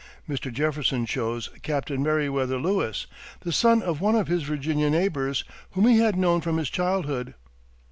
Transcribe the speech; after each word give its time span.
Mr. 0.27 0.51
Jefferson 0.51 1.05
chose 1.05 1.51
Captain 1.61 2.01
Meriwether 2.01 2.57
Lewis, 2.57 3.05
the 3.41 3.51
son 3.51 3.83
of 3.83 4.01
one 4.01 4.15
of 4.15 4.27
his 4.29 4.41
Virginia 4.41 4.89
neighbors, 4.89 5.43
whom 5.73 5.85
he 5.85 5.99
had 5.99 6.15
known 6.17 6.41
from 6.41 6.57
his 6.57 6.71
childhood. 6.71 7.35